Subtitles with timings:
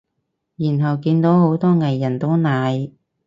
[0.55, 2.89] 然後見到好多藝人都奶